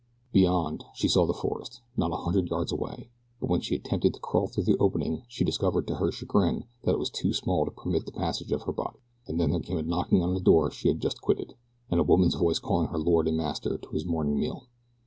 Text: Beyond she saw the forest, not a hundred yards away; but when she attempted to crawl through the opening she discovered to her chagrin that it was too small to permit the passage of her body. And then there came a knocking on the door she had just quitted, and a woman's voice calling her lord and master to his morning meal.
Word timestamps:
Beyond 0.31 0.83
she 0.95 1.07
saw 1.07 1.27
the 1.27 1.31
forest, 1.35 1.81
not 1.95 2.09
a 2.11 2.15
hundred 2.15 2.49
yards 2.49 2.71
away; 2.71 3.11
but 3.39 3.51
when 3.51 3.61
she 3.61 3.75
attempted 3.75 4.15
to 4.15 4.19
crawl 4.19 4.47
through 4.47 4.63
the 4.63 4.75
opening 4.79 5.21
she 5.27 5.43
discovered 5.43 5.85
to 5.85 5.93
her 5.97 6.11
chagrin 6.11 6.63
that 6.83 6.93
it 6.93 6.97
was 6.97 7.11
too 7.11 7.33
small 7.33 7.65
to 7.65 7.69
permit 7.69 8.07
the 8.07 8.11
passage 8.11 8.51
of 8.51 8.63
her 8.63 8.73
body. 8.73 8.97
And 9.27 9.39
then 9.39 9.51
there 9.51 9.59
came 9.59 9.77
a 9.77 9.83
knocking 9.83 10.23
on 10.23 10.33
the 10.33 10.39
door 10.39 10.71
she 10.71 10.87
had 10.87 11.01
just 11.01 11.21
quitted, 11.21 11.53
and 11.91 11.99
a 11.99 12.03
woman's 12.03 12.33
voice 12.33 12.57
calling 12.57 12.87
her 12.87 12.97
lord 12.97 13.27
and 13.27 13.37
master 13.37 13.77
to 13.77 13.89
his 13.91 14.03
morning 14.03 14.39
meal. 14.39 14.65